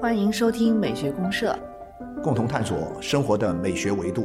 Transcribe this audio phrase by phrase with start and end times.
[0.00, 1.58] 欢迎收听美学公社，
[2.22, 4.24] 共同探索生活的美学维度。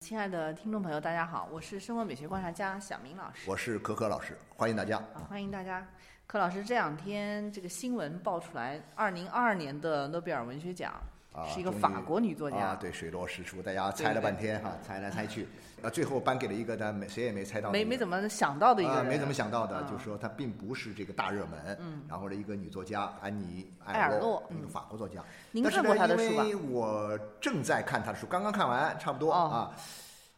[0.00, 3.50] 亲爱的听众朋友，大家好，我是生活美学观察家小明老师。
[3.50, 4.96] 我是可可老师，欢迎大家。
[4.96, 5.86] 啊，欢迎大家。
[6.26, 10.92] 柯老师，这两天这个新闻爆出来，二零二二年的诺贝尔文学奖
[11.32, 12.56] 啊，是一个法国女作家。
[12.58, 15.46] 啊，对，水落石出，大家猜了半天哈，猜来猜去，
[15.82, 22.02] 啊，最后颁给了一个但没谁也没猜到没没怎么想到的一个啊，没怎么想到的，啊就是说她并不是这个大热门，嗯。
[22.08, 24.68] 然后呢，一个女作家安妮埃尔洛洛，一个嗯。
[24.68, 25.24] 法国作家。
[25.52, 26.44] 您看过她的书吧？
[26.44, 29.38] 因为我正在看她的书，刚刚看完，差不多、哦。
[29.38, 29.76] 啊。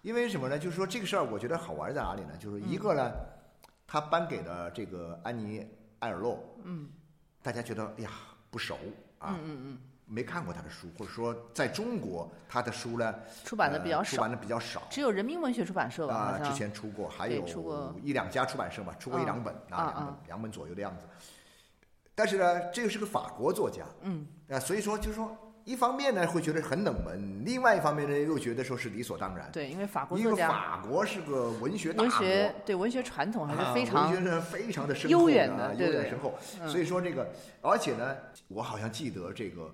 [0.02, 0.58] 因为什么呢？
[0.58, 2.30] 就是说这个事儿，我觉得好玩在哪里呢？
[2.38, 3.12] 就是一个呢，
[3.86, 5.66] 她颁给了这个安妮
[6.00, 6.88] 埃尔洛，嗯。
[7.40, 8.10] 大家觉得哎呀
[8.50, 8.76] 不熟
[9.18, 14.10] 啊，嗯嗯嗯，没看过他的书，或者说在中国他的书呢出版的比较少。
[14.10, 14.82] 呃出版，的比较少。
[14.90, 17.94] 只有人民文学出版社吧，啊、之前出过，还有出过。
[18.02, 21.06] 一两家出版社吧，出过一啊两本，啊两本啊，两本左右的样子。
[22.14, 24.26] 但是呢，这个是个法国作家，嗯。
[24.50, 29.50] 啊，所以说就是说，一方面呢会觉得很冷门，另外一方面呢又觉得说是理所当然。
[29.50, 36.34] 对，因为法国因为法国是个文学大文国，学对文学传统还是啊非常文学是非常的深悠厚的悠远的悠远深厚。
[36.60, 37.26] 嗯所以说这个，
[37.62, 38.14] 而且呢，
[38.48, 39.72] 我好像记得这个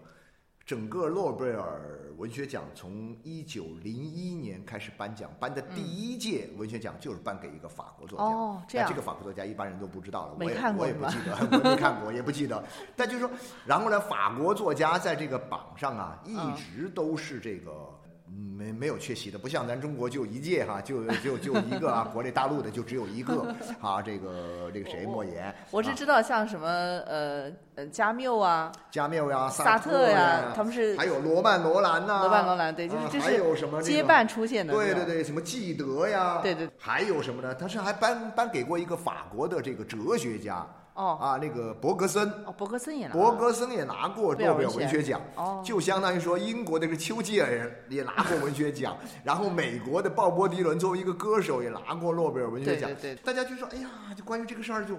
[0.69, 8.24] 整个诺贝尔文学奖从一九零一年开始颁奖，颁的第一届文学奖就是颁给一个法国作家。
[8.27, 12.62] 哦这样那这个法国作家一般人都不知道了，我也我也不记得， 我也没看过，也不记得。
[12.94, 13.30] 但就是说，
[13.64, 17.97] 然后呢，法国作家在这个榜上啊，一嗯直都是这个。
[18.30, 37.54] 嗯没没有缺席的，不像咱中国就一届哈，就就就一个啊，国内大陆的就只有一个 啊，这个这个谁莫言，啊我是知道像什么呃呃加缪啊、加缪呀、萨特特呀呀，，他们是还有罗曼罗兰呐、罗曼罗兰，对，就是啊这还有什么接伴出现的，对对，对，什么纪德呀，对对，还有什么呢？
[37.54, 40.67] 他是还颁颁给过一个法国的这个哲学家
[40.98, 45.20] 哦啊，那个伯格森，哦，伯格森也拿伯格森也拿过诺贝尔文学奖。
[45.36, 52.91] 哦，就相当于说，英国的这个丘吉尔也拿过文学奖， 然后美国的鲍勃迪伦作为一个歌手也拿过诺贝尔文学奖。
[52.95, 54.98] 对对对，大家就说，哎呀，就关于这个事儿就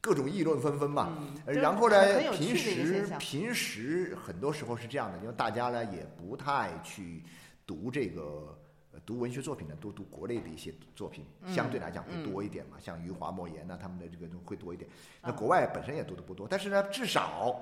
[0.00, 1.18] 各种议论纷纷嘛。
[1.44, 1.96] 然后呢
[2.30, 7.24] 平时平时很多时候是这样的，因为大家呢也不太去
[7.66, 8.56] 读这个。
[8.92, 11.54] 呃读文学作品呢，多读国内的一些作品，嗯。
[11.54, 14.88] 相对来讲会嗯多一点嘛，像余华、莫言呐、他们的这个会多一点。
[15.22, 15.32] 那啊。
[15.32, 17.60] 国外本身也读的不多，但是呢，至少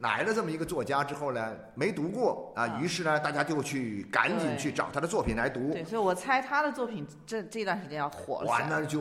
[0.00, 2.78] 来了这么一个作家之后呢，没读过啊，啊。
[2.80, 5.72] 于是呢，大家就去赶紧去找他的作品来读。
[5.72, 8.46] 对，所以我猜他的作品这这段时间要火了。
[8.50, 9.00] 完了就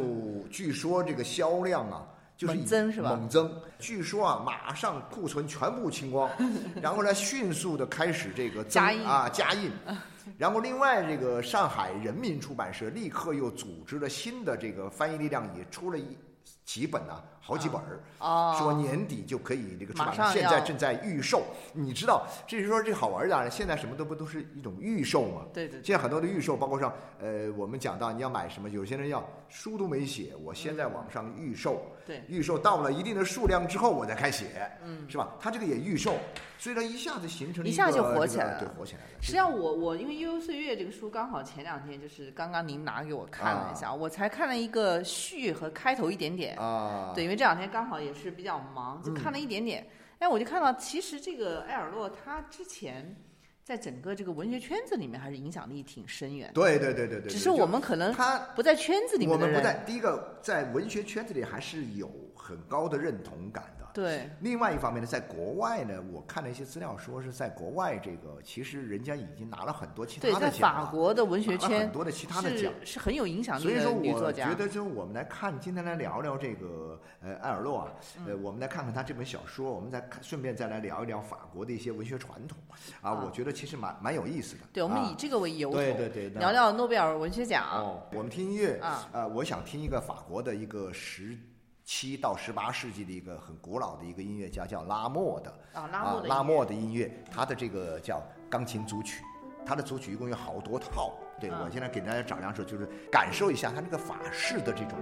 [0.50, 2.08] 据说这个销量啊，
[2.38, 3.10] 就是猛增是吧？
[3.10, 6.30] 猛增，据说啊，马上库存全部清光，
[6.82, 9.04] 然后呢，迅速的开始这个增加印。
[9.06, 9.70] 啊加印，
[10.38, 16.18] 然后另外这个上海人民出版社立刻又组织了新的这个翻译力量，也出了一
[16.64, 18.00] 几本啊，好几本儿。
[18.18, 21.44] 哦，说年底就可以这个出版现在正在预售。
[21.74, 25.44] 你知道，这是说这好玩的啊，现在什么都不都是一种预售嘛？
[25.54, 35.36] 对对对，现在很多的预售，包括上呃，我们讲到你要买什么，有些人要书都没写，我先在网上预售，对预售到了一定的数量之后我再开写，嗯，是吧？
[35.40, 36.16] 他这个也预售，
[36.58, 39.08] 所以它一下子形成一下就火起来了对，火起来了。
[39.22, 46.58] 实际上我我因为《悠悠岁月》这个书刚好前两天就是刚刚您拿给我看了一下，我才看了一个序和开头一点点。
[46.58, 49.88] 啊，对，因为这两天刚好也是比较忙，就看了一点点。
[50.20, 53.16] 哎，我就看到其实这个埃尔洛他之前
[53.64, 59.74] 在整个这个文学圈子里面还是影响力挺深远的，对对对对对，只是我们可能他不在圈子里面我们不在。
[59.86, 63.85] 第一个在文学圈子里还是有很高的认同感的。
[63.96, 72.74] 对，另外一方面呢，在国外呢，我看了一些资料，说是在国外这个其实人家已经拿了很多其对，在他的奖了，法国的文学圈很多的其他的是奖。
[72.84, 74.54] 是很有影响力的所以说，我觉。
[74.56, 82.58] 得就我们来看，今天来聊聊这个呃艾尔洛啊，嗯呃，我们来看看他这本小说，我们再看顺便再来聊一聊法国的一些文学传统
[83.02, 84.64] 啊，啊我觉得其实蛮蛮有意思的。
[84.74, 87.64] 对，我们啊以这个为由头，对对对，聊聊诺贝尔文学奖。
[87.72, 91.38] 哦，我们听音乐啊，呃，我想听一个法国的一个十
[91.86, 99.24] 七到十八世纪的一个很古老的一个音乐家，叫拉莫的啊，拉莫的拉莫的音乐，他的这个叫钢琴组曲，
[99.64, 101.14] 他的组曲一共有好多套。
[101.40, 104.98] 对，啊我现在给大家找两首，就是感受一下他那个法式的这种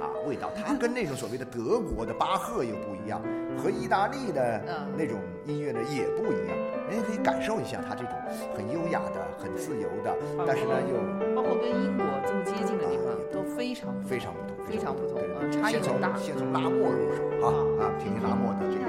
[0.00, 0.50] 啊味道。
[0.54, 3.22] 它跟那种所谓的德国的巴赫又不一样，
[3.56, 6.56] 和意大利的嗯那种音乐呢也不一样。
[6.90, 8.12] 人家可以感受一下它这种
[8.54, 10.14] 很优雅的、很自由的，
[10.46, 17.48] 但是呢又包括跟英国这么接近的地方都非常非常不同，非常不同对嗯差异先从很大先从拉莫入手啊
[17.80, 18.84] 啊，听听拉莫的这个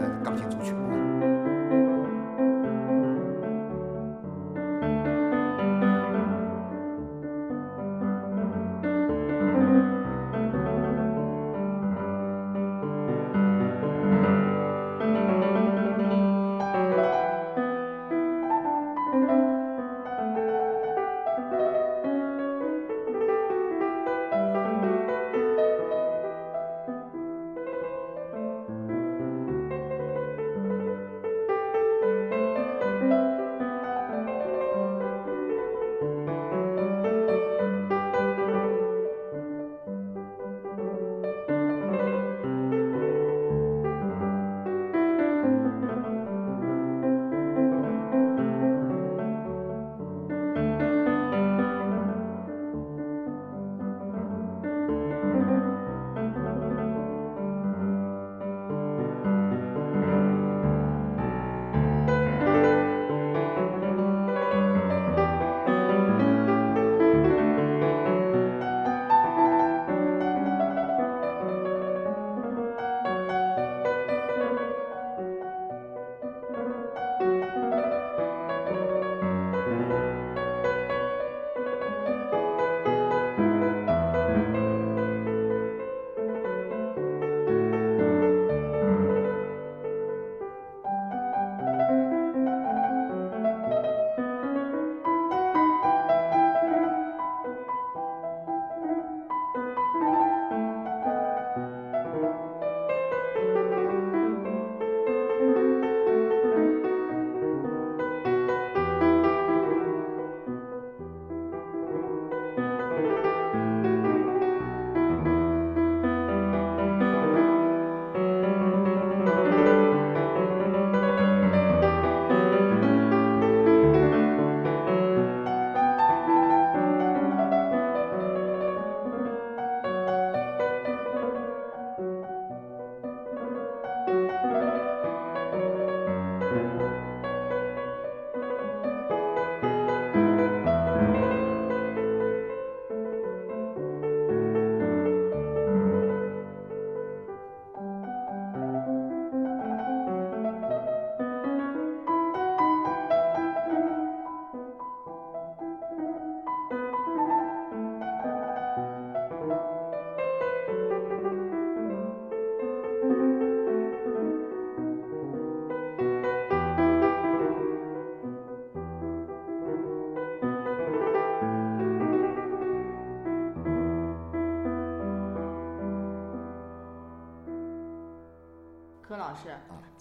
[0.00, 0.72] 呃钢琴组曲。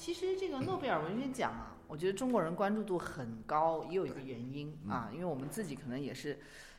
[0.03, 6.37] 其实这个诺贝尔文学奖啊，我觉得中国人关注度很高，也有一个原因啊，因为我们自己可能也是，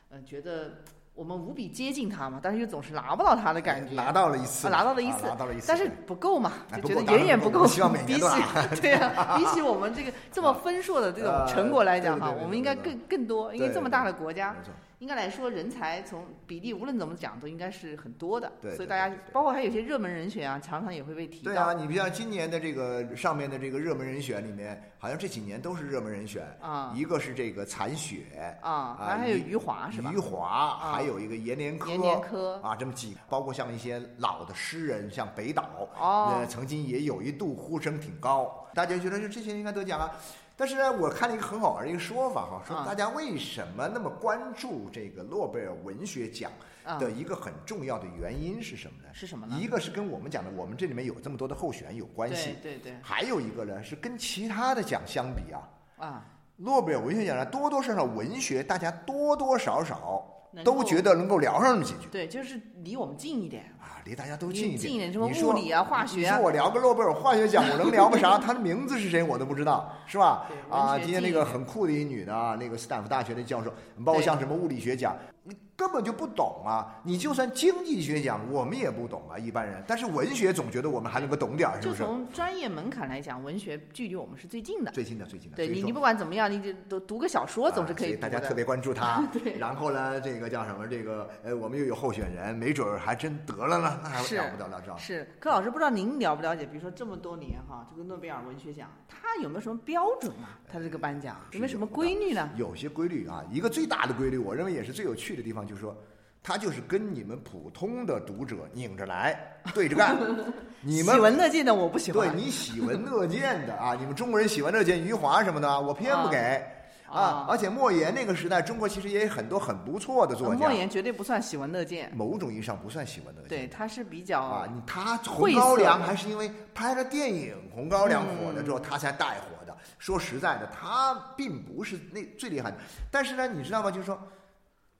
[0.09, 0.83] 呃，觉得
[1.15, 3.95] 我们无比接近他嘛，但是又总是拿不到他的感觉。
[3.95, 7.39] 拿到了一次，啊拿到了一次啊拿到了一次，但是不够嘛，哎就觉得远远。
[7.39, 14.55] 不够希望每 比起年对呀， 比起我们这个这么丰硕的这种呃成果来讲哈，我们应该更更多，因为这么大的国家，
[15.05, 21.51] 应该来说人才从比例无论怎么讲都应该是很多的，对对所以大家包括还有一些热门人选啊，常常也会被提到。
[21.51, 28.23] 对啊，你比像今年的这个上面的这个热门人选里面，好像这几年都是热门人选，啊一个是这个残雪。
[28.63, 30.09] 啊，啊还有余余华是吧？
[30.11, 40.09] 余华，还有一个阎连科，阎连科啊，这么几，包括像一些老的诗人，像北岛，哦呃，曾经也有一度呼声挺高，大家觉得就这些人应该得奖啊。
[40.57, 46.49] 但是呢，我看了一个很好玩的一个说法哈，说啊大家为什么那么关注这个诺贝尔文学奖
[46.85, 49.09] 啊的一个很重要的原因是什么呢？
[49.13, 49.57] 是什么呢？
[49.59, 60.25] 一个是跟我们讲的，我们这里面有这么多的候选有关系，对对对还有一个呢是跟其他的奖相比啊，啊，诺贝尔文学奖呢多多少少文学大家多多少少
[60.63, 63.74] 都觉得能够聊上几句对，就是离我们近一点。
[63.85, 68.39] 啊，离大家都近一近一点什么物理啊化学啊你说我聊个诺贝尔化学奖，我能聊个啥？
[68.39, 70.47] 他的名字是谁我都不知道，是吧？
[70.69, 73.71] 啊，今天那个很酷的一女的啊，那个斯坦福大学的教授，
[74.03, 76.95] 包括像什么物理学奖，你根本就不懂啊！
[77.03, 79.83] 你就算经济学奖，我们也不懂啊，一般人。
[79.85, 82.03] 但是文学总觉得我们还能够懂点儿，是就不是？
[82.03, 84.91] 从专业门槛来讲，文学距离我们是最近的。
[84.91, 89.21] 最近的最近的，对你，你不管怎么样，你就读读个小说总是啊可以大家特别关注他。
[89.33, 90.87] 对然后呢，这个叫什么？
[90.87, 94.91] 这个呃，我们又有候选人，没准儿还真得了呢，那 还是了不得了，知？
[94.97, 96.65] 是柯老师，不知道您了不了解？
[96.65, 100.59] 比如说这么多年哈，这个诺贝尔文学奖，它有没有什么标准啊？
[100.71, 102.49] 它这个颁奖有没有什么规律呢？
[102.55, 105.95] 有些规律啊，一个最大的规律，我认为也是最有趣的地方，就是说，
[106.43, 109.37] 它就是跟你们普通的读者拧着来，
[109.73, 110.15] 对着干。
[110.81, 112.27] 你们喜闻乐见的我不喜欢。
[112.27, 116.63] 对你喜闻乐见的啊，你们中国人喜闻乐见余华什么的，我偏不给
[117.07, 117.45] 啊啊。
[117.49, 123.49] 而且莫言那个时代，中国其实也有很多很不错的作家莫，言绝对不算喜闻乐见，某种意义上不算喜闻乐见。
[123.49, 129.75] 对，他是比较啊，他红高粱还是因为拍了电影《红高粱》火了之后，他才带火的。
[129.97, 132.77] 说实在的，他并不是那最厉害的。
[133.09, 133.89] 但是呢，你知道吗？
[133.89, 134.19] 就是说，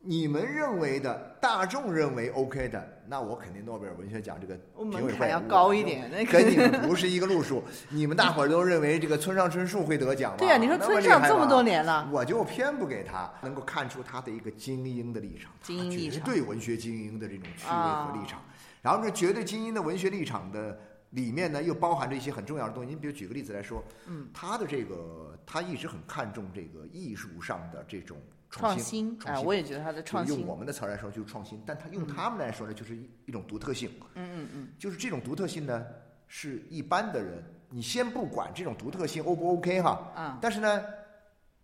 [0.07, 6.09] 你们认为的，大众认为 OK 的，那我肯定诺贝尔文学奖这个评委会门槛要高一点。
[6.11, 7.63] 那跟个你们不是一个路数。
[7.89, 10.37] 你们大伙儿都认为这个村上春树会得奖吗？
[10.37, 18.39] 对呀、你说村上这么多年了，我就偏不给他，能够看出他的一个精英的立场，精英立场对文学精英的这种趣味和立场。
[18.83, 22.91] 然后这绝对精英的文学立场的里面呢，又包含着一些很重要的东西。
[22.91, 28.17] 你比如举个例子来说，嗯，他的这个他一直很看重这个艺术上的这种
[28.55, 33.91] 创新，新，哎，我也觉得他的创新用我，们的词儿来说就是创新，但他用他们来说呢，就是一一种独特性。
[34.13, 35.85] 嗯嗯嗯，就是这种独特性呢，
[36.27, 40.83] 是一般的人，你先不管这种独特性 O 不 OK 哈，啊，但是呢，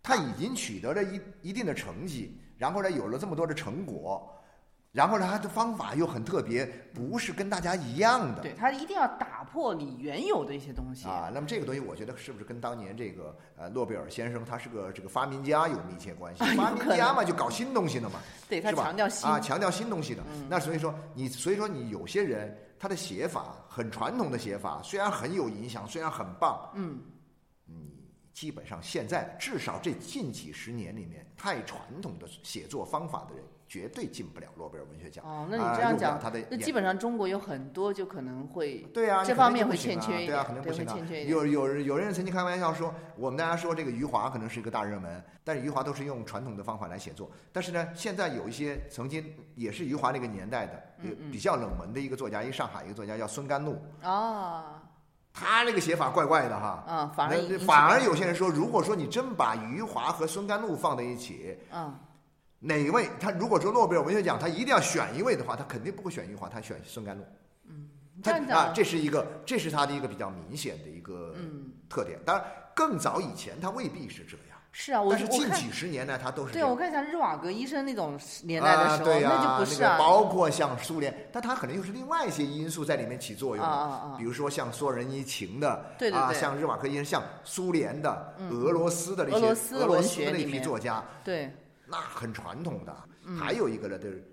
[0.02, 4.38] 他已经取得了一一定的成绩，然后呢，有了这么多的成果，
[4.92, 8.42] 然后呢，他的方法又很特别，不是跟大家一样的。
[8.42, 16.44] 对他一定要打破你原有的一些东西，啊，那么这个东西，我觉得是不是跟当年这个呃诺贝尔先生他是个这个发明家有密切关系？
[16.54, 18.20] 发明家嘛，就搞新东西的嘛，
[18.50, 20.22] 对他是吧强调新，啊，强调新东西的。
[20.34, 27.00] 嗯那所以说你，所以说你有些人他的写法很传统的写法，虽然很有影响，虽然很棒，嗯，
[28.32, 35.24] 基本上现在至少这近几十年里面，太传统的写作方法的人，绝对进不了诺贝尔文学奖。
[35.24, 36.20] 哦，那啊你这样讲，
[36.50, 41.26] 那基本上中国有很多就可能会对啊，这方面会欠缺一点对肯定不行啊会欠缺一。
[41.26, 47.30] 点有有有人曾经开玩笑说，我们大家说这个余华可能是一个大热门，但是余华都是用传统的方法来写作。
[47.52, 49.24] 但是呢，现在有一些曾经
[49.54, 50.82] 也是余华那个年代的，
[51.30, 54.82] 比较冷门的一个作家，一个上海一个作家叫孙甘怒，啊，
[55.32, 56.84] 他那个写法怪怪的哈。
[56.88, 61.98] 嗯，反而反而有些人说，如果说你真把余华和孙甘露放在一起，嗯，
[62.58, 67.24] 哪一位他如果说诺贝尔文学奖他一定要选一位的话，他肯定不会选余华，他选孙甘怒。
[68.22, 72.20] 他这样啊，这是一个，这是他的一个比较明显的一个嗯，特点。
[72.24, 76.76] 当然，更早以前他未必是这样，是啊，我但是，近几十年来他都是对，我样。
[76.78, 83.64] 看像日瓦格医生那种年代的啊，时候，那就不是啊，那个包括像苏联，但他可能又是另外一些因素在里面起作用
[84.16, 89.36] 比如说像索人伊情的，啊，对对对像日瓦格医生，像苏联的、嗯俄罗斯的那些
[89.76, 91.54] 俄罗斯的那批作家，对，
[91.86, 92.96] 那很传统的。
[93.24, 94.24] 嗯还有一个呢，就是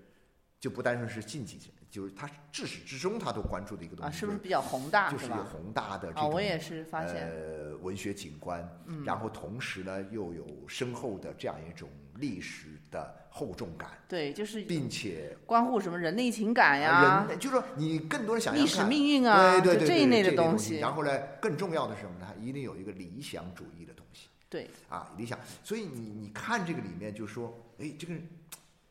[0.58, 1.58] 就不单纯是近几
[1.90, 5.34] 就是他至始至终他都关注的一个东啊，西，是不是比较宏大就是有？
[5.44, 8.66] 宏大的这啊，种我也是发现，呃文学景观，
[9.04, 20.78] 然后同时呢又有深厚的这样一种历史的厚重感，对，就是并且关乎什么人类情感呀、人就是说你更多的想象历史命运啊，对对对对就这一类的东西。
[20.78, 22.26] 然后呢，更重要的是什么呢？
[22.40, 25.38] 一定有一个理想主义的东西对，啊，理想。
[25.64, 28.14] 所以你你看这个里面，就是说，哎，这个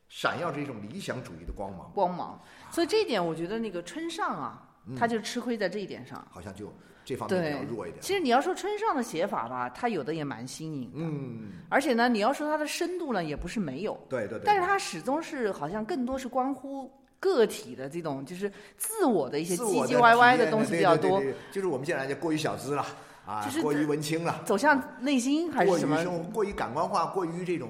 [0.10, 2.42] 闪耀着一种理想主义的光芒，光芒。
[2.70, 6.28] 所以这一点，我觉得那个村上啊，嗯他就吃亏在这一点上。
[6.30, 6.74] 好像就
[7.06, 8.02] 这方面比较弱一点。
[8.02, 14.42] 其实你要说村上的写法吧，他有的也蛮新颖的，嗯，而且呢，你要说他的深度呢，也不是没有，对对对。
[14.44, 22.86] 但是他始终是好像更多是关乎个体的这种，就是自我的一些唧唧歪歪的东西比较多，对对对对就是我们现在就过于小资了
[23.26, 26.04] 啊，就是过于文青了，走向内心还是什么？
[26.34, 27.70] 过于感官化，过于这种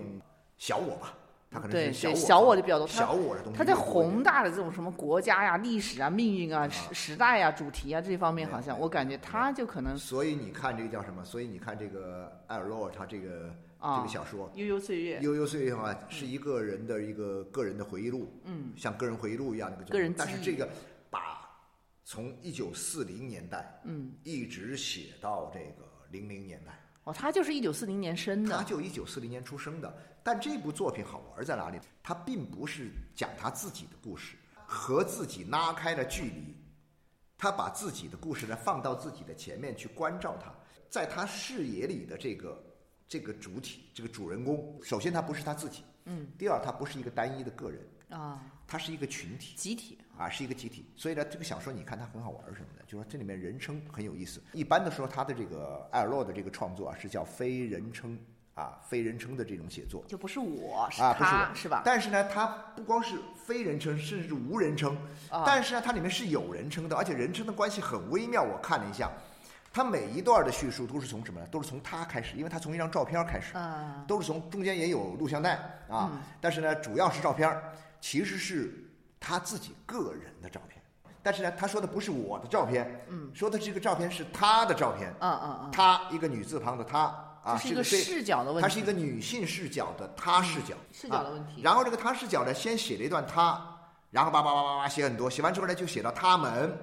[0.57, 1.13] 小我吧，
[1.51, 2.87] 他可能对对，是小我小我的比较多。
[2.87, 11.23] 他小我的东西他在宏大的这种什么国家呀、历史啊、命运啊、时时代呀、主题啊这方面，好像我感觉他就可能所以你看这个叫什么？
[11.23, 20.67] 所以你看这个艾尔洛尔他这个、啊这个小说悠悠岁《月，悠悠岁月》的话，是一个人的一个个人的回忆录，嗯，像个人回忆录一样的一个个人但是这个
[21.09, 21.49] 把
[22.03, 26.77] 从一九四零年代嗯，一直写到这个零零年代，
[27.09, 29.91] 哦，他就是一九四零年生的，他就一九四零年出生的。
[30.21, 31.79] 但这部作品好玩在哪里？
[32.03, 34.35] 他并不是讲他自己的故事，
[34.67, 36.55] 和自己拉开了距离。
[37.35, 40.53] 他把自己的故事呢放到自己的前面去关照他，
[40.87, 42.63] 在他视野里的这个
[43.07, 49.55] 这个主体，这个主人公，首先他不是他自己，嗯，第二他不是一个单一的个人，啊，他是一个群体。
[49.55, 54.41] 集体，啊，是一个集体，所以呢，这个小说你看它很好玩儿什么的，就是说这里面人称很有意思。
[54.53, 58.17] 一般的说，他的这个艾尔洛的这个创作啊，是叫非人称
[58.55, 61.81] 啊，非人称的这种写作就不是我，是啊，不是他，我是吧？
[61.85, 64.97] 但是呢，它不光是非人称，甚至是无人称，
[65.29, 68.41] 啊，但是呢，它里面是有人称的，而且人称的关系很微妙。
[68.41, 69.09] 我看了一下，
[69.71, 71.47] 它每一段的叙述都是从什么呢？
[71.47, 73.55] 都是从他开始，因为他从一张照片开始。
[73.55, 75.53] 啊，都是从中间也有录像带
[75.87, 78.89] 啊，嗯但是呢，主要是照片儿，其实是
[79.19, 80.81] 他自己个人的照片。
[81.21, 86.99] 但是呢，他说的不是我的照片，嗯，说的这个照片是他的照片，嗯嗯嗯，他一个女字旁的他
[87.43, 93.61] 啊，这是一个这视角的问题，它是一个女性视角的他视角，视角的问题，然后这个他视角呢，先写了一段他，
[94.11, 96.77] 然后叭叭叭叭叭写很多，写完之后呢，就写到他们，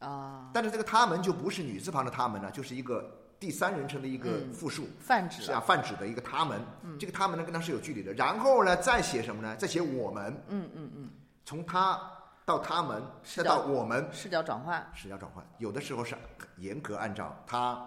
[0.00, 3.08] 啊，但是这个他们就不是女字旁的他们了，就是一个
[3.38, 4.88] 第三人称的一个嗯复数。
[4.98, 6.60] 泛指是啊，泛指的一个他们，
[6.98, 8.12] 这个他们呢跟他是有距离的。
[8.12, 9.56] 然后呢，再写什么呢？
[9.56, 11.10] 再写我们，嗯嗯嗯，
[11.44, 12.00] 从他
[12.44, 15.44] 到他们，再到我们，视角转换，视角转换。
[15.58, 16.16] 有的时候是
[16.56, 17.86] 严格按照他、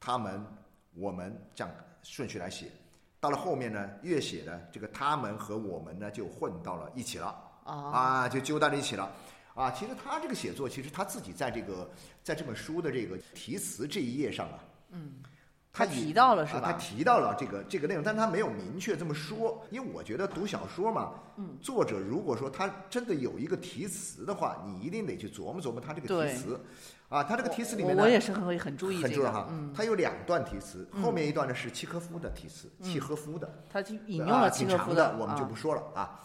[0.00, 0.44] 他们、
[0.94, 1.72] 我们这样
[2.02, 2.70] 顺序来写，
[3.20, 7.26] 到了后面呢，越写呢，这个他们和我们呢就混到了一起了
[7.64, 9.10] 啊，啊，就揪到了一起了。
[9.54, 11.90] 啊，其实他这个写作，其实他自己在这个
[12.22, 14.58] 在这本书的这个题词这一页上啊，
[14.92, 15.14] 嗯，
[15.72, 16.72] 他他提到了是吧，他？
[16.74, 26.60] 提到了这个这个内容，但他没有明确这么说，因为我觉得读小说嘛，嗯，作者如果说他真的有一个题词的话，你一定得去琢磨琢磨他这个题词，
[27.08, 36.20] 啊，他这个题词里面呢我我也是很很注意这个很注意哈，，嗯，他有两段题词，后面一段呢是契诃夫的题词，契诃夫的，他就引啊用了契诃夫挺长的，我们就啊不说了啊。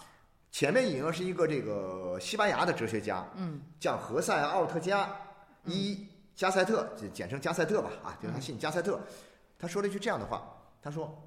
[0.50, 5.08] 前面引用是一个这个西班牙的哲学家，嗯，叫何塞奥特加
[5.66, 9.02] 伊加塞特，就简称加塞特吧，啊，就是他姓加塞特。
[9.58, 10.48] 他说了一句这样的话，
[10.84, 11.20] 他说：“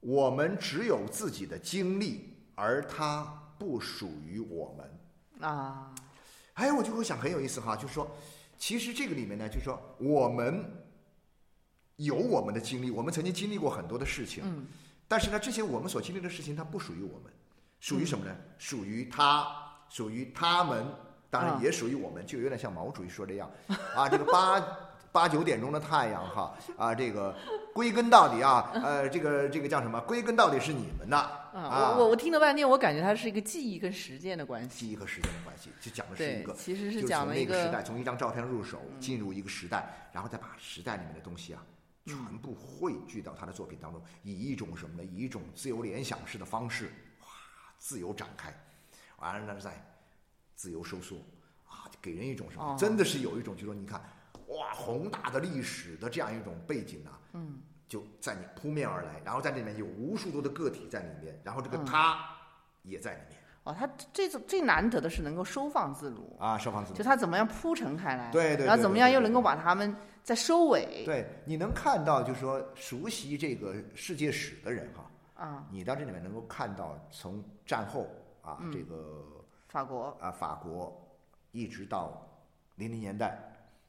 [0.00, 3.22] 我们只有自己的经历，而它
[3.56, 5.48] 不属于我们。
[5.48, 5.94] 啊，”
[6.54, 8.10] 哎，我就会想很有意思哈，就是说，
[8.58, 10.64] 其实这个里面呢，就是说我们
[11.94, 14.66] 有我们的经历，我们曾经经历过很多的事情，嗯
[15.06, 17.32] 但是呢，这些我们所经历的事情，它不属于我们，
[17.78, 18.36] 属于什么呢？
[18.58, 19.46] 属于他，
[19.88, 20.84] 属于他们，
[21.30, 23.50] 当然啊也属于我们，就有点像毛主席说这样
[23.94, 24.60] 啊，这个八
[25.12, 27.34] 八九点钟的太阳哈啊，这个
[27.72, 30.00] 归根到底啊，呃，这个这个叫什么？
[30.02, 34.68] 归根到底是你们的啊，啊我我我听了半天，我感觉它是一个记忆跟实践的关系。
[34.68, 41.62] 记忆和时间的关系，就讲的是一个，其实就是讲了一从那个时代，从一张照片入手，进入一个时代，然后再把时代里面的东西啊，
[42.06, 45.04] 全部汇聚到他的作品当中，以一种什么呢？
[45.04, 46.86] 以一种自由联想式的方式，
[47.20, 47.26] 哇，
[47.78, 48.52] 自由展开，
[49.18, 49.70] 完了呢再
[50.60, 51.16] 自由收缩，
[51.66, 52.62] 啊，就给人一种什么？
[52.62, 52.76] 哦。
[52.78, 53.98] 真的是有一种，就说你看，
[54.48, 61.84] 哇，宏大的历史的这样一种背景啊，嗯，就在你扑面而来，然后在里面有无数多的个体在里面，然后这个嗯。
[61.86, 62.22] 他
[62.82, 63.40] 也在里面。
[63.64, 66.98] 哦，他这种最难得的是能够收放自如，啊，收放自如。
[66.98, 67.02] 就。
[67.02, 78.06] 他怎么样铺陈开来，对对然后怎么样又能够把他们在收尾，对，你能看到，就是说熟悉这个世界史的人哈，啊，你到这里面能够看到从战后
[78.42, 78.70] 啊，嗯。
[78.70, 79.24] 这个
[79.70, 81.00] 法国，啊法国
[81.52, 82.28] 一直到
[82.74, 83.38] 零零年代，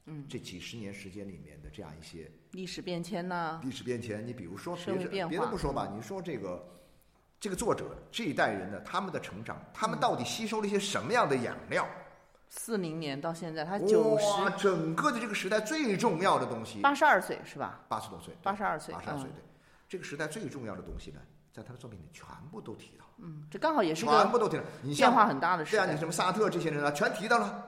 [0.05, 6.63] 嗯，这几十年时间里面的这样一些历史变迁呐、历史变迁，你比如说别的别的不说吧，你说这个
[7.39, 11.87] 这个作者这一代人的他们的成长，他们到底吸收了一些什么样的养料？
[12.49, 17.83] 四零年到现在，他九哇，十整个的这个时代最重要的东西，八十二岁是吧？
[17.87, 19.43] 八十多岁，八十二岁，嗯八十二岁对，
[19.89, 24.63] 这个时代最重要的东西呢，在他的作品里全部都提到，嗯，这刚好也是全部都提了。
[24.95, 25.97] 变化很大的事对啊，你。
[25.97, 27.63] 什么萨特这些人啊，全提到了，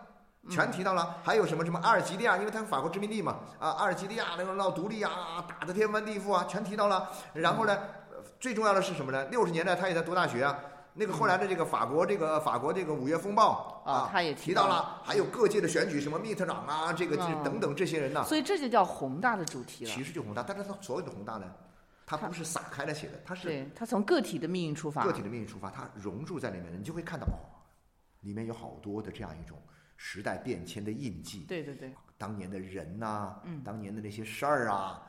[0.49, 1.17] 全提到了。
[1.23, 7.09] 还有什么什么阿尔及利亚，因为他是法国殖民地嘛，啊，阿尔及利亚那个闹独立啊，打得天翻地覆啊，全提到了。
[7.33, 7.77] 然后呢，
[8.11, 9.25] 呃最重要的是什么呢？
[9.25, 10.57] 六十年代他也在读大学啊。
[10.95, 19.91] 那个后来的这个法国这个法国这个五月风暴啊他也提提到了了，还有各界的选举，什么密特朗啊，这个等等这些人呐，所以这就叫宏大的主题了。
[19.91, 21.45] 其实就宏大，但是他所有的宏大呢，
[22.05, 27.37] 他不是撒开来写的，它是对他从个体的命运出发，个体的命运出发，它融入在里面，你就会看到哦，
[28.21, 29.61] 里面有好多的这样一种
[29.95, 31.45] 时代变迁的印记。
[31.47, 35.01] 对对对，当年的人呐、当年的那些事儿啊，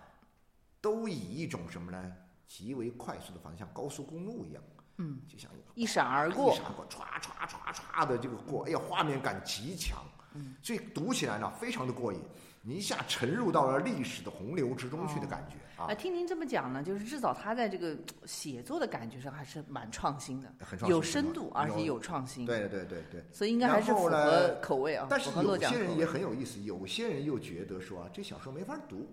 [0.80, 2.16] 都以一种什么呢？
[2.46, 4.62] 极为快速的方向，像高速公路一样，
[4.98, 6.52] 嗯，就像一闪而过。
[6.52, 9.98] 一闪而过，歘歘歘歘的这个过，哎呀，画面感极强，
[10.35, 12.20] 嗯，所以读起来呢非常的过瘾，
[12.66, 23.22] 你一下沉入到了历史的洪流之中去的感觉、啊哎，，听您这么讲呢，就是至少他在这个呃写作的感觉上还是蛮创新的，很创新有深度，而且有有创新。，对对对对。
[23.31, 29.12] 所以应该还是符合口味啊，但是有些人也很有意思，有些人又觉得说啊，这小说没法读，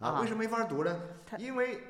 [0.00, 1.00] 啊，啊为什么没法读呢？
[1.38, 1.80] 因为，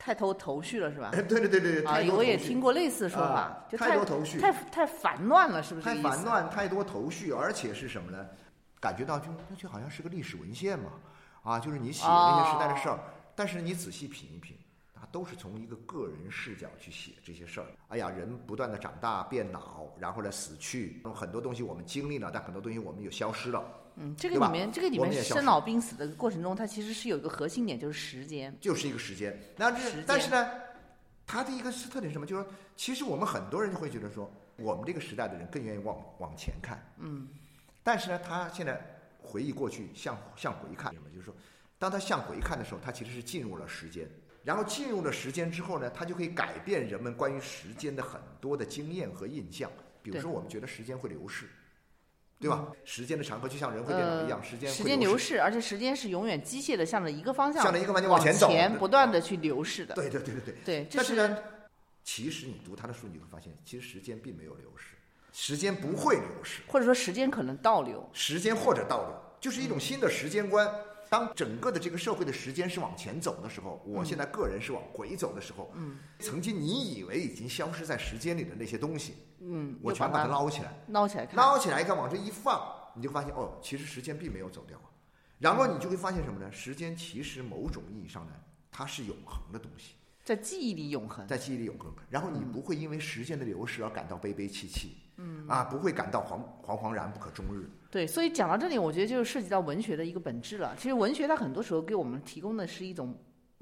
[0.00, 1.10] 太头头绪了是吧？
[1.12, 5.94] 对对对对对，啊我也听过类似的说法太多头绪太太烦乱了，是不是太？
[6.02, 8.26] 烦乱，太多头绪，而且是什么呢？
[8.80, 10.92] 感觉到就那就好像是个历史文献嘛，
[11.42, 12.98] 啊，就是你写那些时代的事儿，
[13.36, 14.56] 但是你仔细品一品，
[14.94, 17.66] 它都是从一个个人视角去写这些事儿。
[17.88, 23.62] 哎呀，人不断的长大变老，然后呢死去，很多东西我们经历了，但很多东西我们又消失了。
[23.96, 28.56] 嗯，这个里面这个里面生老病死的过程中，它其实是有一个核心点，就是时间。
[28.60, 29.38] 就是一个时间。
[29.56, 30.48] 那这但是呢，
[31.26, 32.24] 它的一个特点是什么？
[32.24, 36.82] 就是说，其实我们很多人就会觉得说，我们这个时代的人更愿意往往前看。
[36.98, 37.28] 嗯。
[37.82, 38.80] 但是呢，他现在
[39.22, 41.08] 回忆过去，向向回看什么？
[41.10, 41.34] 就是说，
[41.78, 44.08] 当他向回看的时候，他其实是进入了时间。
[44.42, 49.70] 然后进入了时间之后呢，他就可以改变人们关于时间的很多的经验和印象。
[50.02, 51.46] 比如说，我们觉得时间会流逝，
[52.38, 52.72] 对吧？
[52.82, 54.82] 时间的长河就像人会变老一样，时间时。
[54.82, 59.94] 间流逝，而且时间是永远机械的向着一个方向，向着一个方向往往前走不断的去流逝的。
[59.94, 60.54] 对对对对对。
[60.64, 61.38] 对，这但是呢，
[62.02, 64.96] 其实你读他的书，你会发现，其实时间并没有流逝，
[65.32, 68.08] 时间不会流逝，或者说时间可能倒流。
[68.12, 70.68] 时间或者倒流，就是一种新的时间观。
[71.08, 81.34] 当整个的这个社会的时间是往前走的时候，我现在个人是往回走的时候，嗯，曾经你以为已经消失在时间里的那些东西，嗯，我全把它捞起来，捞起来看。
[81.34, 82.62] 捞起来一看，往这一放，
[82.94, 84.86] 你就发现哦，其实时间并没有走掉啊。
[85.40, 86.52] 然后你就会发现什么呢？
[86.52, 88.32] 时间其实某种意义上呢，
[88.70, 89.94] 它是永恒的东西。
[90.30, 91.26] 在记忆里永恒。
[91.26, 91.92] 在记忆里永恒。
[92.08, 97.68] 然后你嗯不会因为时间的流逝而感到悲悲戚戚，嗯啊，不会感到惶惶惶然不可终日。
[97.90, 100.72] 对，所以讲到这里，我觉得就涉及到文学的一个本质了。
[100.76, 103.12] 其实文学它很多时候给我们提供的是一种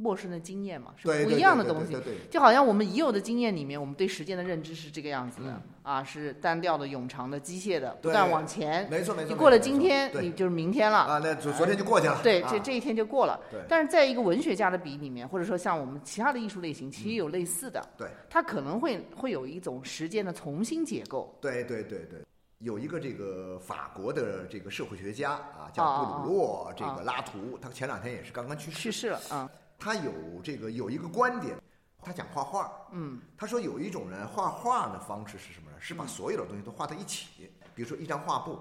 [0.01, 1.97] 陌生的经验嘛，是不一样的东西。
[2.31, 8.89] 就好像我们已有的经验里面，我们对时间的认知是这个样子的、嗯啊，是单调的、永长的、机械的，不断往前。
[8.89, 9.31] 没错没错。
[9.31, 10.99] 你过了今天，对你就是明天了。
[10.99, 12.21] 啊，那昨昨天就过去了。
[12.23, 13.41] 对，啊这这一天就过了。
[13.51, 17.85] 对但是在一个文学家的笔里面，或者说像我们其他的艺术类型，其嗯实有类似的。
[17.97, 21.37] 对它可能会会有一种时间的重新结构。
[21.41, 22.21] 对对对对。
[22.61, 28.77] 有一个这个法国的这个社会学家啊，叫哦布鲁诺，这哦个拉图，他前两天也是刚刚去世。
[28.79, 30.13] 去世了啊，他有
[30.43, 31.57] 这个有一个观点，
[32.03, 35.77] 他讲画画，嗯，他说有一种人画画的方式是什么呢？
[35.81, 38.59] 是把所有的东西都画在一起，比如说一张画布。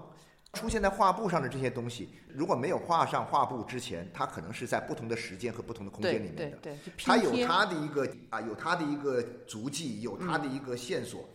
[0.54, 6.56] 出现在画布上的这些东西，如果没有画上画布之前，它可能是在不同的时间和不同的空间里面的。
[6.56, 7.46] 对对，对它有拼贴。
[7.46, 11.28] 它的一个啊，有它的一个足迹，有它的一个线索。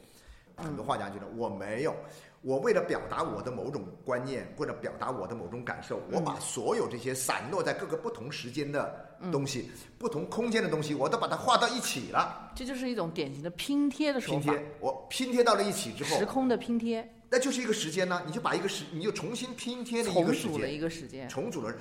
[0.57, 1.95] 很多画家觉得我没有，
[2.43, 14.71] 我为了表达我的某种观念，或者表达我的某种感受，我把所有这些散落在各个不同时间的东西、不同空间的东西，我都把它画到一起了，这就是一种典型的拼贴的手法，拼贴。
[14.81, 21.29] 我拼贴到了一起之后，时空的拼贴，那就是一个时间呢，你就把一个时，你就重新拼贴了一个时组了间，一个时间。
[21.29, 21.73] 重组了。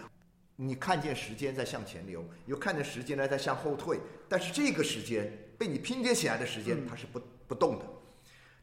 [0.55, 3.99] 你看见时间在向前流，又看见时间呢在向后退，
[4.29, 7.85] 但是这个时间被你拼接起来的时间，它是不不动的，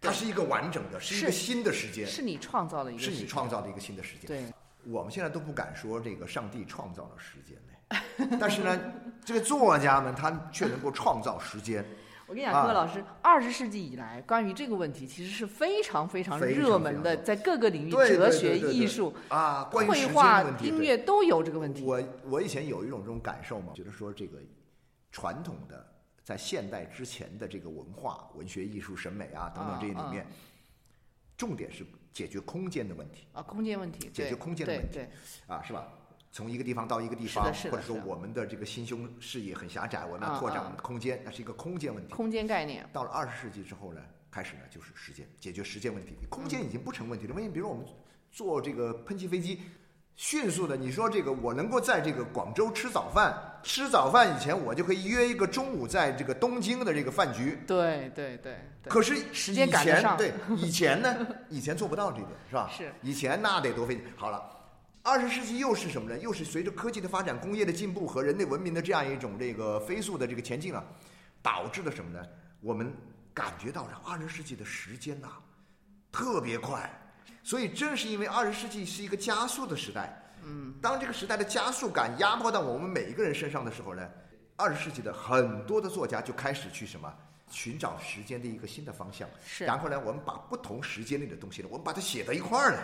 [0.02, 4.28] 它是一个完整的，是一个新的时间，是你创造了一个是你创造的一个新的时间。
[4.28, 4.44] 对，
[4.86, 8.80] 我们现在都不敢说这个上帝创造了时间嘞， 但是呢，
[9.26, 11.86] 这个作家们他却能够创造时间。
[12.30, 21.84] 我跟你讲，各位老师，二十世纪以来，关于这个问题其实是非常非常热门的，在各个领域，哲学、艺术、啊，绘画音乐都有这个问题。
[21.84, 24.38] 我我以前有一种这种感受嘛，觉得说这个
[25.12, 25.84] 传统的
[26.30, 30.24] 在现代之前的这个文化、文学、艺术、审美啊等等这些里面，
[31.36, 35.10] 重点是解决空间的问题啊，空间问题，解决空间的问题对
[35.48, 35.88] 啊，是吧？
[36.32, 42.13] 从一个地方到一个地方，或者说我们的这个心胸视野很狭窄，我们啊要拓展啊我们的空间，那是一个空间问，题。
[42.13, 47.34] 空间概念，到了二十世纪之后呢，开始呢就是时间，解决时间问题，空间已经不成问题了。
[47.34, 47.84] 因为比如我们
[48.32, 49.62] 坐这个喷气飞机，
[50.15, 57.60] 迅速的，你说这个我能够在这个广州吃早饭，吃早饭以前我就可以约一个中午在这个东京的这个饭局。
[57.67, 62.69] 对对对对，可是时间以赶得上前对 以前呢，以前做不到这一点，是吧？
[62.76, 64.04] 是以前那得多费劲。
[64.15, 64.56] 好了。
[65.02, 66.19] 二十世纪又是什么呢？
[66.19, 70.84] 又是随着科技的发展、工业的进步和人类文明的这样一种这个飞速的这个前进啊，
[71.41, 72.24] 导致了什么呢？
[72.60, 72.93] 我们
[73.34, 75.30] 感觉到这二十世纪的时间呐、
[76.12, 76.88] 特别快，
[77.41, 84.10] 所以正是因为二十世纪是一个加速的时代，嗯，当这个时代的加速感压迫到我们每一个人身上的时候呢，
[84.56, 87.13] 二十世纪的很多的作家就开始去什么？
[87.52, 89.65] 寻找时间的一个新的方向，是。
[89.65, 92.78] 然后呢，我们把不同时间内的东西呢，我们把它写到一块儿来，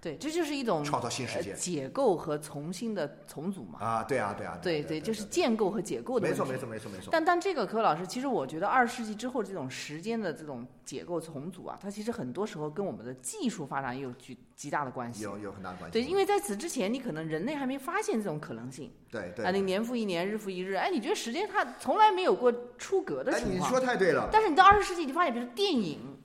[0.00, 3.80] 对，这就是一种创造新时间呃解构和重新的重组嘛。
[3.80, 6.40] 啊，对啊，对啊，对对，就是建构和解构的问题。
[6.40, 7.08] 没错，没错，没错，没错。
[7.10, 15.24] 但但这个柯老师，其实我觉得二十世纪之后这种时间的这种解构重组啊，它其实很多时候跟我们的技术发展也有巨极大的关系。
[15.24, 15.92] 有有很大的关系。
[15.92, 23.60] 对，因为在此之前，你可能人类还没发现这种可能性对对啊，你年复一年，日复一日，哎，你觉得时间它从来没有过出格的哎，情况。
[23.60, 24.28] 你说太对了。
[24.30, 26.17] 但是你到二十世纪，你发现，比如电影，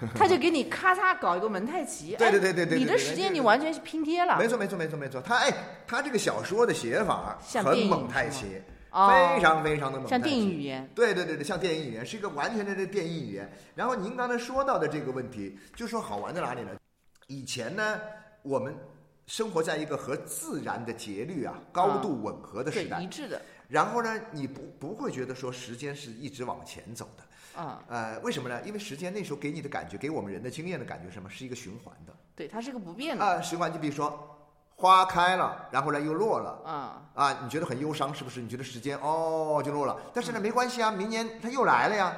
[0.16, 5.20] 它就给你咔嚓搞一个蒙太奇， 对哎对对对对对你的时间你完全是拼贴了没，错，没错，没错，没错。
[5.20, 5.52] 他哎，
[5.86, 8.60] 他这个小说的写法很蒙太奇，
[8.90, 10.10] 哦非常非常的蒙太奇。
[10.10, 13.50] 像电影语言，对对对对，像电影语言是一个完全的这电影语言。
[13.74, 16.70] 然后您刚才说到的这个问题，就说好玩在哪里呢？
[17.26, 18.00] 以前呢，
[18.42, 18.74] 我们
[19.26, 27.22] 生活在一个和自然的节律啊高度吻合的时代，对一致的然后呢，你不不会觉得说时间是一直往前走的。
[27.60, 28.58] 啊，呃，为什么呢？
[28.64, 31.28] 因为时间那时候给你的感觉，给我们人的经验的感觉什么？
[31.28, 33.70] 是一个循环的对，它是个不变的啊，循环。
[33.70, 34.18] 就比如说
[34.76, 36.62] 花开了，然后呢又落了。
[36.64, 38.40] 啊，啊，你觉得很忧伤是不是？
[38.40, 42.16] 你觉得时间哦就落了，但是呢没关系啊，明年它又来了呀。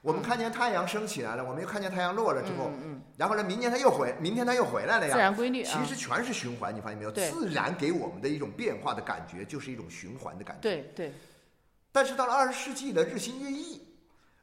[0.00, 5.18] 我们看见太阳升起来了，我们又看见太阳落了之后，嗯嗯，然后呢明年它又回，明天它又回来了呀自。
[5.18, 7.10] 然规律啊其，实全是循环，你发现没有？
[7.10, 10.62] 对自然给我们的一种变化的感觉，就是一种循环的感觉。
[10.62, 11.12] 对对
[11.92, 13.82] 但是到了二十世纪的日新月异，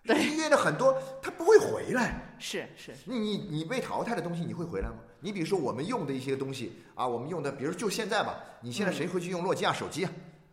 [0.05, 2.21] 日对新月异的很多它不会回来。
[2.37, 4.95] 是是，你你你被淘汰的东西，你会回来吗？
[5.19, 10.11] 你比如说我们用的一些东西啊，我们用的，比如就现在吧，你现在谁会去用诺基亚手机啊？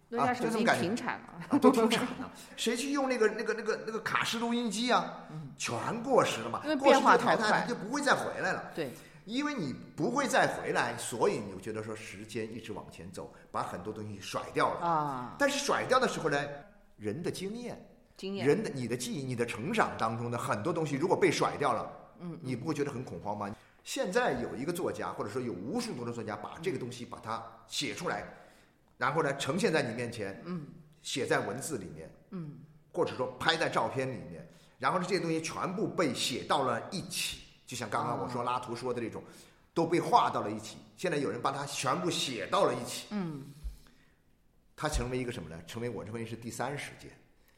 [0.08, 2.30] 诺基亚手机就这么感觉停产了，啊，都停产了。
[2.56, 5.26] 谁去用那个那个那个那个卡式录音机啊？
[5.58, 8.70] 全过时了嘛因为，过时变化就淘汰就不会再回来了。
[8.74, 8.90] 对
[9.24, 14.80] 因为你不会再回来，所以你就觉得说时间一直往前走，把很多东西甩掉了。
[14.80, 16.44] 啊，但是甩掉的时候呢，
[16.96, 17.80] 人的经验、
[18.22, 18.46] 经验。
[18.46, 23.52] 人的你的记忆、你的成长当中的很多东西，如果被甩掉了，嗯，你不会觉得很恐慌吗？
[23.82, 28.22] 现在有一个作家，或者说有无数多的作家，把这个东西把它写出来，
[28.96, 30.64] 然后呢呈现在你面前，嗯，
[31.02, 32.60] 写在文字里面，嗯，
[32.92, 39.20] 或者说拍在照片里面，然后这些东西全部被写到了一起，就像刚刚我说拉图说的这种，
[39.74, 40.76] 都被画到了一起。
[40.96, 43.42] 现在有人把它全部写到了一起，嗯，
[44.76, 45.60] 它成为一个什么呢？
[45.66, 47.10] 成为我认为是第三时间，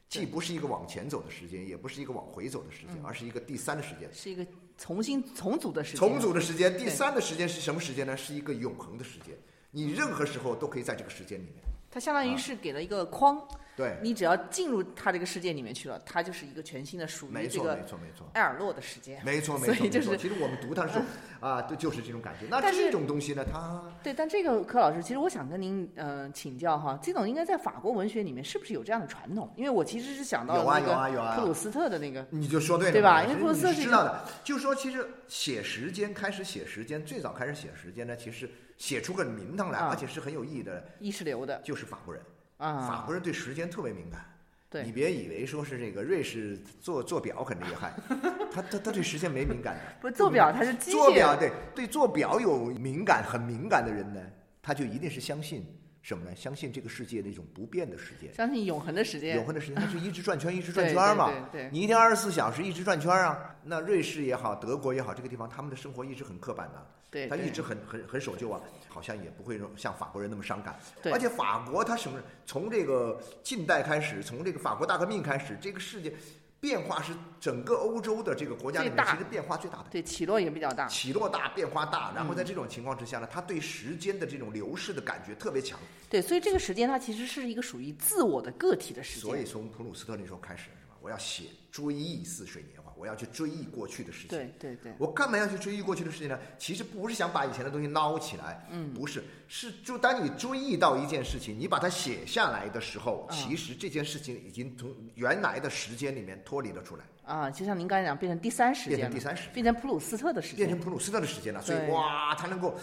[0.07, 4.09] 既不是一个往前走的时间，也不是一个往回走的时间，而是一个第三的时间。
[4.13, 4.45] 是一个
[4.77, 8.15] 重新重组的时间，重组的时间，第三的时间是什么时间呢？
[8.15, 9.35] 是一个永恒的时间，
[9.71, 11.63] 你任何时候都可以在这个时间里面。
[11.89, 13.41] 它相当于是给了一个框，
[13.75, 18.27] 对，你只要进入他这个世界里面去了，他就是一个全新的属于没错，这个没错，没错。
[18.33, 19.21] 埃尔洛的时间。
[19.25, 20.15] 没错，没错，所以就是。
[20.17, 21.03] 其实我们读它的时候
[21.45, 22.45] 啊，对，就是这种感觉。
[22.49, 29.51] 那这种东西呢，它对，但这个柯老师，其实我想跟您呃请教哈，这种应该在法国文学里面是不是有这样的传统？
[29.57, 42.23] 因为我其实是想到有啊那有啊有啊个普鲁斯特的那个，你就说对了，对吧因为其实你布鲁斯特是知道的，就说，其实写时间，开始写时间，最早开始写时间呢，其实写出个名堂来，啊而且是很有意义的，意识流的就是法国人。
[42.57, 44.23] 法啊，国人对时间特别敏感。
[44.67, 47.93] 对你别以为说是这个瑞士做做表很厉害，
[48.51, 49.81] 他他他对时间没敏感的。
[50.01, 54.19] 不做表他是机械做表对对做表有敏感很敏感的人呢，
[54.61, 55.65] 他就一定是相信
[56.05, 56.35] 什么呢？
[56.35, 58.31] 相信这个世界的一种不变的时间。
[58.31, 61.31] 相信永恒的时间，永恒的时间，它是一直转圈，一直转圈嘛。
[61.31, 63.55] 对对对你一天二十四小时一直转圈啊。
[63.63, 70.79] 那瑞士也好，德国也好，这个地方他们的生活一直很刻板的，对，对他一直很很很守旧啊，好像也不会像法国人那么伤感。
[71.01, 72.19] 对而且法国它什么？
[72.45, 76.13] 从这个近代开始，从这个法国大革命开始，这个世界
[76.59, 79.85] 变化是整个欧洲的这个国家里面其实变化最大的。
[79.91, 80.87] 对，起落也比较大。
[80.87, 89.45] 起落大，变化大，然后嗯在这种情况之下呢，他对时间的这种流逝的感觉特别强，对，所以这个时间它其实是一个属于自我的个体的时间所以。
[89.45, 90.97] 从普鲁斯特那时候开始是吧？
[91.01, 94.29] 我要写追忆似水年华，我要去追忆过去的事情。
[94.29, 96.39] 对对对，我干嘛要去追忆过去的事情呢？
[96.57, 110.57] 其实不是想把以前的东西捞起来，嗯，不是，是就当你追忆到一件事情，你把它写下来的时候，嗯其实这件事情已经从原来的时间里面脱离了出来，啊，就像您刚才讲，变成第三时变间变，成第三时间，变成普鲁斯特的时间。
[110.57, 111.61] 变成普鲁斯特的时间了。
[111.61, 112.77] 所以哇，他能够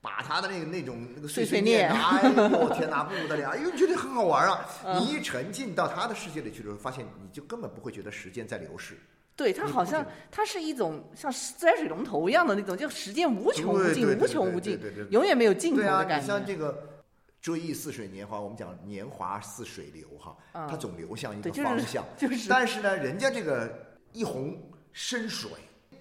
[0.00, 3.50] 把他的那个那种那个碎碎碎念哎呦天哪，不得了！
[3.56, 4.64] 哎呦，觉得很好玩啊！
[4.84, 8.96] 嗯你一沉浸到他的世界里去的时候，发现你就根本不会觉得时间在流逝。
[9.36, 16.44] 对，它好像它是一种像自来水龙头一样的那种，就时间无穷无尽，无穷无尽永远没有尽头感你像。
[16.44, 17.04] 这个
[17.42, 22.02] 追忆似水年华，我们讲年华似水流哈，嗯它总流向一个方向。
[22.16, 23.70] 就是但是呢，人家这个
[24.12, 24.56] 一泓
[24.92, 25.50] 深水，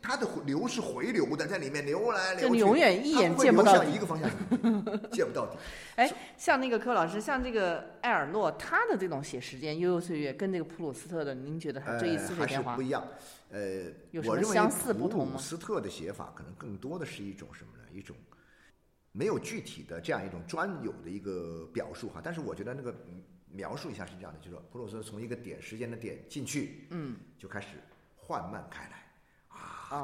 [0.05, 4.29] 它的流是回流的，在里面流来流去，就你永远一眼见不到一个方向，
[5.11, 5.57] 见不到底。
[5.95, 13.03] 哎，像那个柯老师，像这个埃尔诺，他的这种写时间悠悠岁月，跟这个普鲁斯特的，您觉得他这一次还年华是不一样。
[13.49, 17.83] 呃，有什我认为么相似不普同吗鲁斯特的写法可能更多的是一种什么呢？
[17.91, 18.15] 一种
[19.11, 27.67] 没有具体的这样一种专有的一个表述哈，但是我觉得那个嗯描述一下是这样的，就是说普鲁斯特从一个点时间的点进去，嗯，就开始
[28.17, 29.04] 缓慢开来，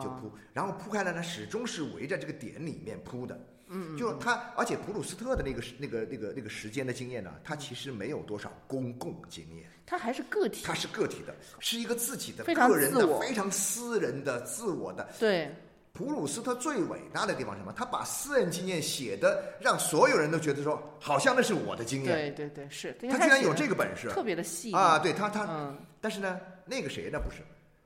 [0.02, 3.40] 就铺，然后铺开来呢，始终是围着这个点里面铺的。
[3.74, 9.66] 嗯，就他，而且普鲁斯特的那个那个那个那个时间的经验呢，他其实没有多少公共经验。
[9.86, 15.10] 他还是个体他，是个体的，是一个自己的个人的、非常私人的、自我的。
[15.20, 15.50] 对
[15.94, 17.74] 普鲁斯特最伟大的地方是什么？
[17.74, 22.14] 他把私人经验写的让所有人都觉得说，好像那是我的经验。
[22.14, 24.98] 对对对，是，他居然有这个本事特别的细啊！
[25.00, 27.20] 对他他，嗯，但是呢，那个谁呢？
[27.20, 27.42] 不是，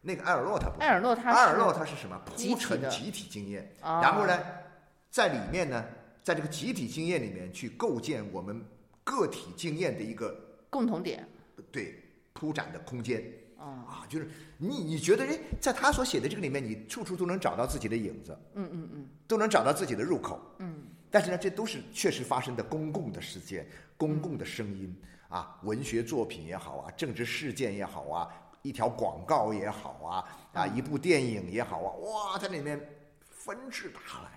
[0.05, 0.81] 那个埃尔洛他不是。
[0.85, 2.21] 埃尔诺他是埃尔洛他是什么？
[2.25, 4.39] 铺陈集体经验，啊然后呢，
[5.09, 5.83] 在里面呢，
[6.23, 8.63] 在这个集体经验里面去构建我们
[9.03, 10.39] 个体经验的一个
[10.69, 11.27] 共同点
[11.71, 11.99] 对
[12.33, 13.23] 铺展的空间。
[13.57, 20.39] 啊，啊，就是你你觉得哎，在他所写的这个里面，你处处都能找到自己的影子，嗯嗯嗯都能找到自己的入口。
[20.59, 23.65] 嗯，但是呢，这都是确实发生的公共的事件、
[23.97, 24.95] 公共的声音
[25.29, 28.27] 啊，文学作品也好啊，政治事件也好啊，
[28.65, 32.79] 一条广告也好啊，啊，一部电影也好啊，哇，在里面
[33.21, 34.31] 纷至沓来。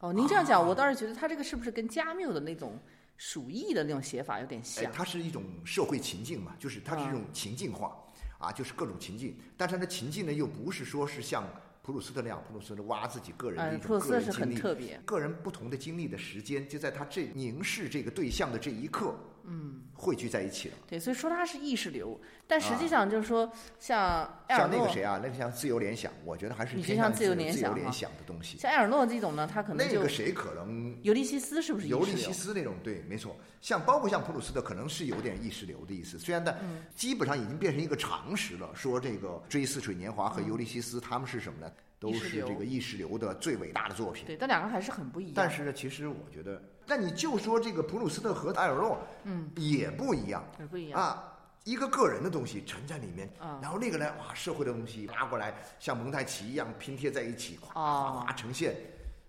[0.00, 2.76] 哦，您这样讲，我倒是觉得他这个是不是跟加缪的那种
[3.16, 4.90] 鼠疫的那种写法有点哎像，？
[4.92, 7.96] 它是一种社会情境嘛，就是它是一种情境化，
[8.38, 11.46] 啊，就是各种情境，但是它的情境呢，又不是说是像
[11.82, 20.74] 普鲁斯特那样，普鲁斯特挖自己个人的嗯，一种个人经历，很特别，个人不同的经历的时间，就在他这凝视这个对象的这一刻，嗯，汇聚在一起了。
[20.86, 28.58] 对，所以说它是意识流，但实际上就是说，像埃尔像那诺，个谁啊，那个像自由联想，我觉得还是你向像自由联联想哈联想的东西。
[28.58, 33.36] 像埃尔诺这种呢，他可能就那个谁可能尤利西斯是不是意尤利西斯那种，对，没错。
[33.60, 36.18] 像包括像普鲁斯特，可能是有点意识流的意思。
[36.18, 41.70] 虽然呢，嗯基本上已经变成一个常识了，说这个《追似水年华》和尤利西斯他们是什么呢？
[41.98, 44.24] 都意识流是这个意识流的最伟大的作品。
[44.24, 45.32] 对，但两个还是很不一样。
[45.36, 51.00] 但是呢，其实我觉得，那你就说这个普鲁斯特和埃尔洛，嗯，也不一样也不一样。
[51.00, 51.26] 啊。
[51.62, 58.74] 一个个人的东西沉在里面，啊然后那个呢，哇，社会的东西拉过来，像蒙太奇一样拼贴在一起，咵哦咵咵呈现。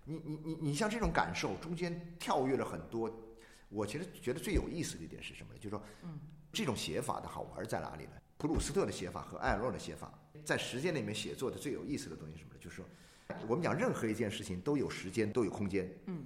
[0.04, 3.08] 你你你你像这种感受，中间跳跃了很多。
[3.68, 5.58] 我其实觉得最有意思的一点是什么呢？
[5.60, 6.18] 就是说，嗯，
[6.52, 8.12] 这种写法的好玩在哪里呢？
[8.38, 10.12] 普鲁斯特的写法和埃尔洛的写法，
[10.44, 12.60] 在时间里面写作的最有意思的东西是什么呢？
[12.60, 12.84] 就是说，
[13.46, 15.88] 我们讲任何一件事情都有时间，都有空间。
[16.06, 16.24] 嗯，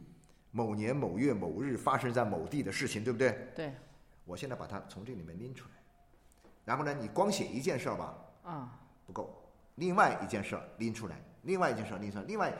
[0.56, 3.46] 某年某月某日发生在某地的事情，对不对？
[3.54, 3.74] 对，
[4.24, 8.72] 我现在把它从这里面拎出来，然后呢，你光写一件事儿吧啊，
[9.06, 9.38] 不够，
[9.74, 12.50] 另外一件事儿拎出来，另外一件事儿拎出来，另外，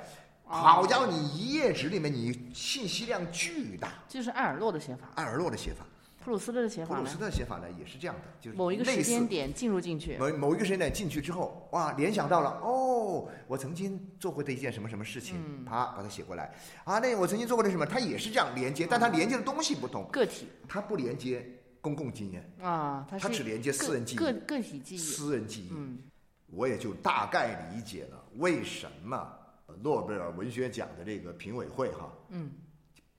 [0.45, 3.89] 哦好家伙，你一页纸里面你信息量巨大。
[4.07, 5.09] 这是艾尔洛的写法。
[5.15, 5.87] 艾尔洛的写法，
[6.27, 7.03] 普鲁斯特的写法呢？
[7.03, 7.17] 普鲁斯？
[7.17, 15.65] 特写法呢也是这样的，就是某一个时间点进入进去，某某一个时间点进去之后，哇，联想到了哦，我曾经做过的一件什么什么事情，嗯。
[15.65, 16.53] 啪把它写过来。
[16.83, 20.49] 啊，那我曾经做过的什么，它也是这样连接，但它连接的东西不同，个体。
[20.67, 21.49] 它不连接
[21.81, 24.99] 公共经验，啊，它它只连接私人记忆个个体记忆。
[24.99, 26.01] 私人记忆，嗯，
[26.49, 29.33] 我也就大概理解了为什么
[29.81, 32.51] 诺贝尔文学奖的这个评委会哈，嗯，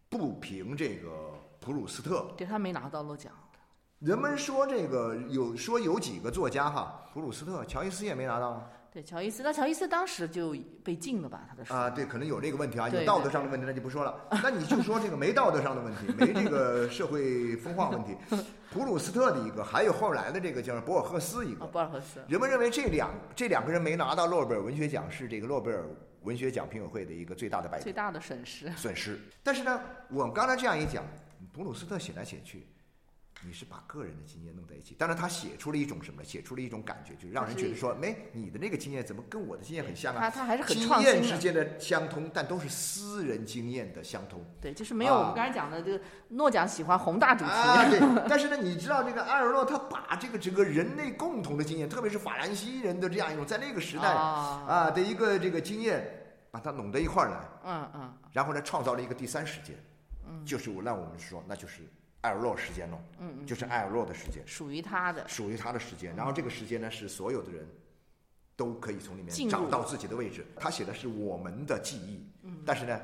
[0.10, 1.10] 不评这个
[1.68, 3.30] 普鲁斯特，对他没拿到诺奖。
[4.00, 8.70] 人们说这个有说有几个作家哈，普鲁斯特、乔伊斯也没拿到啊。
[8.90, 11.42] 对，乔伊斯，那乔伊斯当时就被禁了吧？
[11.50, 14.18] 他的书啊，对，可能有这个问题啊，对有道德上的问题那就不说了。
[14.42, 18.16] 那你就说这个没道德上的问题，没这个社会风化问题。
[18.72, 25.84] 普鲁斯特的一个，还有后来的这个叫博尔赫斯一啊，个，博尔赫斯，人们认为这两这两个人没拿到诺贝尔文学奖是这个诺贝尔
[26.22, 28.72] 文学奖评委会的一个最大的败最大的损失。
[28.78, 29.20] 损失。
[29.44, 31.04] 但是呢，我们刚才这样一讲，
[31.54, 32.68] 普鲁斯特写来写去，
[33.44, 34.96] 你是把个人的经验弄在一起。
[34.96, 36.24] 当然，他写出了一种什么？
[36.24, 40.20] 写出了一种感觉，就让人觉得说，没你的那个经验怎么跟我的经验很像啊？
[40.20, 44.44] 他他还是很经创新的，验之间的相通，但都是私人经验的相通。
[44.60, 48.00] 对，就是没有我啊们刚才讲的这个诺奖喜欢宏大主题，啊，对。
[48.28, 56.04] 但是呢，你知道这个埃尔诺他把这个整个人类共同的经验，特别是法兰西人的这样一种在那个时代啊，啊的一个这个经验，
[56.50, 57.38] 把它拢在一块儿来。
[57.66, 59.76] 嗯嗯，然后呢，创造了一个第三时间，
[60.28, 61.82] 嗯，就是我让我们说，那就是
[62.22, 66.16] 艾尔洛时间喽，嗯嗯，就是艾尔洛的时间，属于他的，属于他的时间。
[66.16, 67.68] 然后这个时间呢，是所有的人
[68.56, 70.46] 都可以从里面找到自己的位置。
[70.56, 73.00] 他写的是我们的记忆，嗯，但是呢，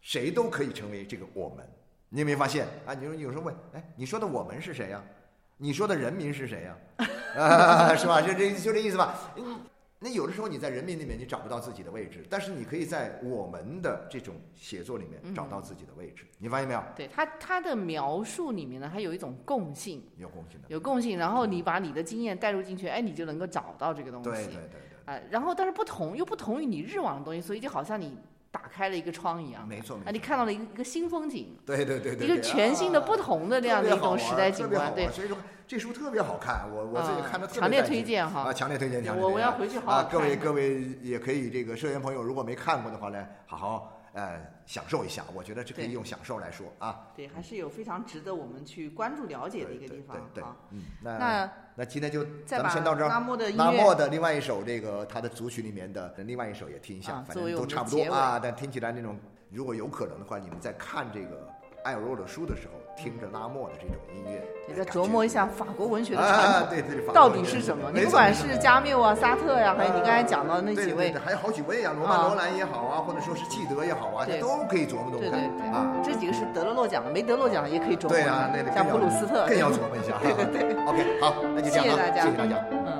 [0.00, 1.66] 谁都可以成为这个我们。
[2.08, 2.94] 你有没有发现啊？
[2.94, 5.00] 你说有时候问，哎，你说的我们是谁呀、
[5.58, 6.76] 你说的人民是谁呀、
[7.36, 7.94] 啊？
[7.94, 8.20] 是吧？
[8.20, 9.32] 就这就这意思吧。
[10.00, 16.24] 嗯那有的时候你在人民里面你找不到自己的位置，但是你可以在我们的这种写作里面找到自己的位置。
[16.38, 16.82] 你发现没有？
[16.96, 20.68] 对他他的描述里面呢，它有一种共性，有共性的。
[20.68, 24.30] 有共性，然后你把你的经验带入进去，哎，你就能够找到这个东西。
[24.30, 28.16] 对对对对，哎，然后但是不同又不同于你日网的东西，所以就好像你
[28.50, 30.12] 打开了一个窗一样，啊，没错没错。
[30.12, 35.36] 你看到了一个一个新风景，对对对对，一个全新的、啊不同的那样的一种时代景观，对，所以说
[35.68, 38.40] 这书特别好看，我我自己看的特别强烈推荐哈。
[38.40, 39.22] 啊，强烈推荐，强烈推荐。
[39.22, 50.56] 我我要回去好好啊，各位各位也可以这个社员朋友，如果没看过的话呢，好好呃享受一下，我觉得这可以用享受来说啊，对，还是有非常值得我们去关注了解的一个地方对对对啊。
[50.70, 53.08] 嗯，那那那今天就咱们先到这儿。
[53.08, 58.38] 拉莫的拉莫的另外一首这个他的组曲里面的另外一首也听一下，反正都差不多啊。
[58.40, 59.18] 但听起来那种，
[59.50, 61.48] 如果有可能的话，你们再看这个
[61.82, 67.90] 艾尔洛的书的时候，听着拉莫的这种音乐，也在哎感觉琢磨一下法国文学的啊传统对对，到底是什么。
[67.94, 75.90] 你不管是加缪啊、萨特呀，还有你刚才讲到的那几位对对对，还有好几位啊，罗曼·罗兰也好啊，或者说是纪德也好啊，这都可以琢磨琢磨对对看啊。
[76.02, 78.10] 对，这几个是得了诺奖的，没得诺奖的也可以琢磨。
[78.10, 80.18] 对啊，那个像普鲁斯特，更要琢磨一下。
[80.22, 80.84] 对对对。
[80.84, 82.99] OK，好，那就这样啊，谢谢大家谢谢大家。